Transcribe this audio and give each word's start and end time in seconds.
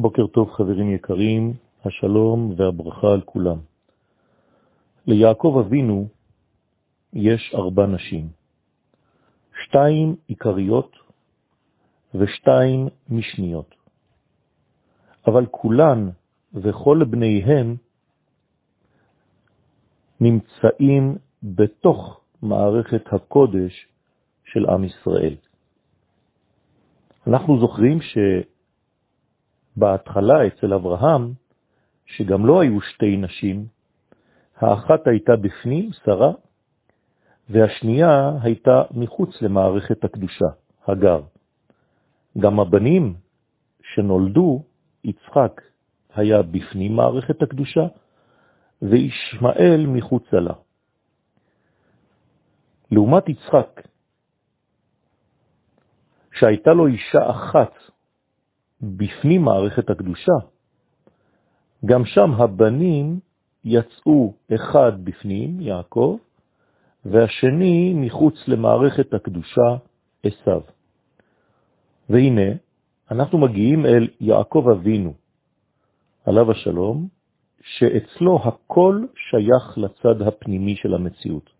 בוקר 0.00 0.26
טוב 0.26 0.50
חברים 0.50 0.90
יקרים, 0.90 1.52
השלום 1.84 2.54
והברכה 2.56 3.06
על 3.12 3.20
כולם. 3.20 3.58
ליעקב 5.06 5.62
אבינו 5.66 6.08
יש 7.12 7.54
ארבע 7.54 7.86
נשים, 7.86 8.28
שתיים 9.64 10.16
עיקריות 10.26 10.96
ושתיים 12.14 12.88
משניות, 13.08 13.74
אבל 15.26 15.46
כולן 15.50 16.10
וכל 16.54 17.04
בניהם 17.10 17.76
נמצאים 20.20 21.16
בתוך 21.42 22.20
מערכת 22.42 23.12
הקודש 23.12 23.86
של 24.44 24.66
עם 24.66 24.84
ישראל. 24.84 25.34
אנחנו 27.26 27.60
זוכרים 27.60 27.98
שבהתחלה 29.78 30.46
אצל 30.46 30.74
אברהם, 30.74 31.32
שגם 32.06 32.46
לא 32.46 32.60
היו 32.60 32.80
שתי 32.80 33.16
נשים, 33.16 33.66
האחת 34.56 35.06
הייתה 35.06 35.36
בפנים, 35.36 35.90
שרה, 36.04 36.32
והשנייה 37.50 38.30
הייתה 38.42 38.82
מחוץ 38.90 39.42
למערכת 39.42 40.04
הקדושה, 40.04 40.46
הגר. 40.86 41.20
גם 42.38 42.60
הבנים 42.60 43.14
שנולדו, 43.82 44.62
יצחק 45.04 45.60
היה 46.14 46.42
בפנים 46.42 46.96
מערכת 46.96 47.42
הקדושה, 47.42 47.86
וישמעאל 48.82 49.86
מחוץ 49.86 50.32
לה. 50.32 50.54
לעומת 52.90 53.28
יצחק, 53.28 53.82
שהייתה 56.32 56.70
לו 56.70 56.86
אישה 56.86 57.30
אחת 57.30 57.72
בפנים 58.82 59.42
מערכת 59.42 59.90
הקדושה, 59.90 60.32
גם 61.84 62.04
שם 62.04 62.32
הבנים 62.32 63.20
יצאו 63.64 64.34
אחד 64.54 65.04
בפנים, 65.04 65.60
יעקב, 65.60 66.16
והשני 67.04 67.94
מחוץ 67.94 68.34
למערכת 68.48 69.14
הקדושה, 69.14 69.76
עשיו. 70.22 70.60
והנה, 72.10 72.50
אנחנו 73.10 73.38
מגיעים 73.38 73.86
אל 73.86 74.08
יעקב 74.20 74.64
אבינו, 74.72 75.14
עליו 76.26 76.50
השלום, 76.50 77.08
שאצלו 77.62 78.40
הכל 78.44 79.04
שייך 79.30 79.78
לצד 79.78 80.22
הפנימי 80.22 80.76
של 80.76 80.94
המציאות, 80.94 81.50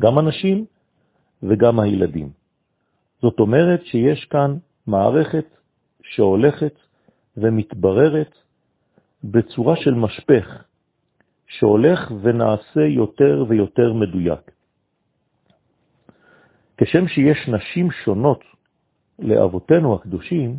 גם 0.00 0.18
אנשים 0.18 0.64
וגם 1.42 1.80
הילדים. 1.80 2.30
זאת 3.22 3.40
אומרת 3.40 3.84
שיש 3.84 4.24
כאן 4.24 4.56
מערכת 4.86 5.44
שהולכת 6.04 6.78
ומתבררת 7.36 8.34
בצורה 9.24 9.76
של 9.76 9.94
משפך, 9.94 10.64
שהולך 11.46 12.12
ונעשה 12.22 12.80
יותר 12.80 13.44
ויותר 13.48 13.92
מדויק. 13.92 14.50
כשם 16.76 17.08
שיש 17.08 17.48
נשים 17.48 17.90
שונות 17.90 18.44
לאבותינו 19.18 19.94
הקדושים, 19.94 20.58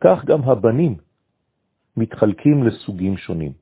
כך 0.00 0.24
גם 0.24 0.42
הבנים 0.42 0.96
מתחלקים 1.96 2.66
לסוגים 2.66 3.16
שונים. 3.16 3.52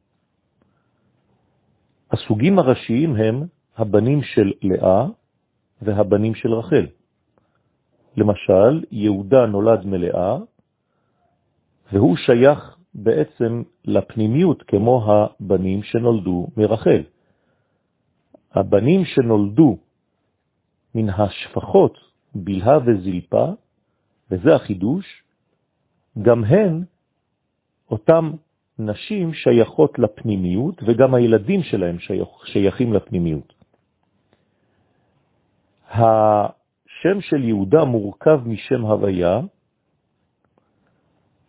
הסוגים 2.11 2.59
הראשיים 2.59 3.17
הם 3.17 3.43
הבנים 3.77 4.23
של 4.23 4.53
לאה 4.63 5.07
והבנים 5.83 6.35
של 6.35 6.53
רחל. 6.53 6.87
למשל, 8.17 8.85
יהודה 8.91 9.47
נולד 9.47 9.87
מלאה, 9.87 10.37
והוא 11.93 12.17
שייך 12.17 12.77
בעצם 12.95 13.63
לפנימיות 13.85 14.63
כמו 14.63 15.07
הבנים 15.07 15.83
שנולדו 15.83 16.47
מרחל. 16.57 17.03
הבנים 18.55 19.05
שנולדו 19.05 19.79
מן 20.95 21.11
השפחות 21.11 21.99
בלהה 22.35 22.79
וזלפה, 22.87 23.47
וזה 24.31 24.55
החידוש, 24.55 25.23
גם 26.23 26.45
הן, 26.45 26.85
אותם 27.91 28.33
נשים 28.79 29.35
שייכות 29.35 29.99
לפנימיות, 29.99 30.83
וגם 30.87 31.15
הילדים 31.15 31.63
שלהם 31.63 31.97
שייכים 32.45 32.93
לפנימיות. 32.93 33.55
השם 36.99 37.21
של 37.21 37.45
יהודה 37.45 37.85
מורכב 37.85 38.41
משם 38.47 38.83
הוויה 38.83 39.41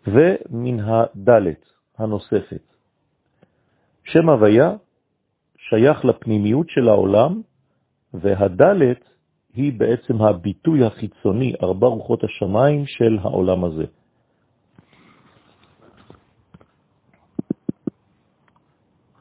ומן 0.08 0.80
הדלת 0.80 1.66
הנוספת. 1.98 2.74
שם 4.04 4.30
הוויה 4.30 4.76
שייך 5.58 6.06
לפנימיות 6.06 6.70
של 6.70 6.90
העולם, 6.90 7.42
והדלת 8.14 9.10
היא 9.54 9.80
בעצם 9.80 10.22
הביטוי 10.22 10.86
החיצוני, 10.86 11.54
ארבע 11.64 11.88
רוחות 11.88 12.24
השמיים 12.24 12.86
של 12.86 13.18
העולם 13.22 13.64
הזה. 13.64 13.86